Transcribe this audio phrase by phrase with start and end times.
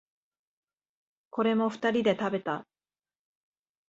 [1.29, 2.65] これも二人で食べた。